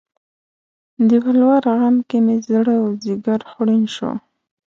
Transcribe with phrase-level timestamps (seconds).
[1.07, 4.11] د ولور غم کې مې زړه او ځیګر خوړین شو